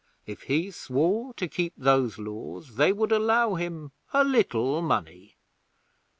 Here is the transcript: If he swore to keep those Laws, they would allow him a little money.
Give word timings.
If 0.25 0.41
he 0.49 0.71
swore 0.71 1.35
to 1.35 1.47
keep 1.47 1.73
those 1.77 2.17
Laws, 2.17 2.75
they 2.77 2.91
would 2.91 3.11
allow 3.11 3.53
him 3.53 3.91
a 4.11 4.23
little 4.23 4.81
money. 4.81 5.35